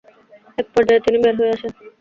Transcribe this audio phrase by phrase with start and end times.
[0.57, 1.71] এক পর্যায়ে তিনি বের হয়ে আসেন।